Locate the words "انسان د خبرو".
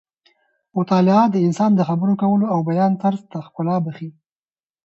1.47-2.13